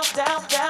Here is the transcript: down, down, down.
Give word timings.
down, 0.00 0.26
down, 0.26 0.48
down. 0.48 0.69